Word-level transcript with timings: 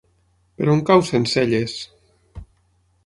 Per 0.61 0.69
on 0.75 0.81
cau 0.87 1.05
Sencelles? 1.11 1.77